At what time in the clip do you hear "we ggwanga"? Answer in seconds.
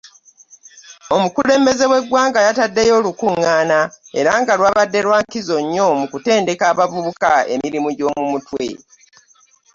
1.91-2.39